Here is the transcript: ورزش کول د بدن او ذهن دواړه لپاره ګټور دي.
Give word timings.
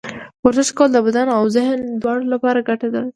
ورزش 0.45 0.69
کول 0.77 0.89
د 0.93 0.97
بدن 1.07 1.27
او 1.37 1.43
ذهن 1.55 1.79
دواړه 2.01 2.25
لپاره 2.33 2.65
ګټور 2.67 2.89
دي. 2.95 3.03